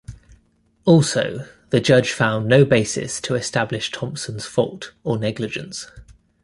Also, 0.83 1.47
the 1.69 1.79
judge 1.79 2.11
found 2.11 2.47
no 2.47 2.65
basis 2.65 3.21
to 3.21 3.35
establish 3.35 3.91
Thomson's 3.91 4.47
fault 4.47 4.93
or 5.03 5.19
negligence. 5.19 5.91